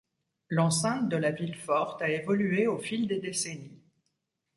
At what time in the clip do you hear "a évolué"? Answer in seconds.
2.01-2.65